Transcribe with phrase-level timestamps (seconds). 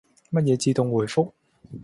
[0.31, 1.31] 乜嘢自動回覆？